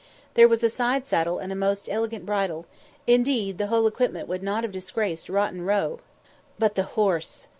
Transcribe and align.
There 0.33 0.47
was 0.47 0.63
a 0.63 0.69
side 0.71 1.05
saddle 1.05 1.37
and 1.37 1.53
a 1.53 1.55
most 1.55 1.87
elegant 1.87 2.25
bridle; 2.25 2.65
indeed, 3.05 3.59
the 3.59 3.67
whole 3.67 3.85
equipment 3.85 4.27
would 4.27 4.41
not 4.41 4.63
have 4.63 4.71
disgraced 4.71 5.29
Rotten 5.29 5.63
Row. 5.63 5.99
But, 6.57 6.73
the 6.73 6.81
horse! 6.97 7.45